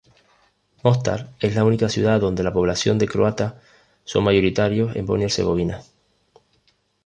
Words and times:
Mostar 0.81 1.29
es 1.39 1.53
la 1.55 1.63
única 1.63 1.87
ciudad 1.87 2.19
donde 2.19 2.41
la 2.41 2.51
población 2.53 2.97
de 2.97 3.07
croatas 3.07 3.53
son 4.03 4.23
mayoritarios 4.23 4.95
en 4.95 5.05
Bosnia-Herzegovina. 5.05 5.83